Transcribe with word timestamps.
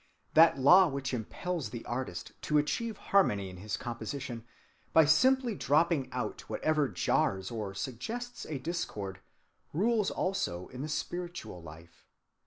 That 0.33 0.57
law 0.57 0.87
which 0.87 1.13
impels 1.13 1.69
the 1.69 1.85
artist 1.85 2.31
to 2.41 2.57
achieve 2.57 2.97
harmony 3.13 3.51
in 3.51 3.57
his 3.57 3.77
composition 3.77 4.43
by 4.93 5.05
simply 5.05 5.53
dropping 5.53 6.11
out 6.11 6.41
whatever 6.49 6.89
jars, 6.89 7.51
or 7.51 7.75
suggests 7.75 8.43
a 8.47 8.57
discord, 8.57 9.19
rules 9.73 10.09
also 10.09 10.69
in 10.69 10.81
the 10.81 10.89
spiritual 10.89 11.61
life. 11.61 12.07